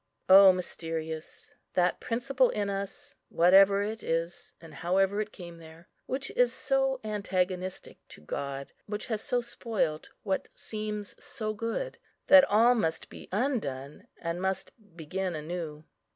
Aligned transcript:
O 0.27 0.51
mysterious, 0.51 1.51
that 1.73 1.99
principle 1.99 2.49
in 2.49 2.71
us, 2.71 3.13
whatever 3.29 3.83
it 3.83 4.01
is, 4.01 4.55
and 4.59 4.73
however 4.73 5.21
it 5.21 5.31
came 5.31 5.57
there, 5.59 5.89
which 6.07 6.31
is 6.31 6.51
so 6.51 6.99
antagonistic 7.03 7.99
to 8.07 8.19
God, 8.19 8.73
which 8.87 9.05
has 9.05 9.21
so 9.21 9.41
spoilt 9.41 10.09
what 10.23 10.47
seems 10.55 11.13
so 11.23 11.53
good, 11.53 11.99
that 12.25 12.45
all 12.45 12.73
must 12.73 13.09
be 13.09 13.29
undone, 13.31 14.07
and 14.19 14.41
must 14.41 14.71
begin 14.97 15.35
anew! 15.35 15.83